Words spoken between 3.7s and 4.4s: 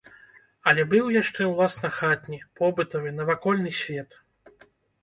свет.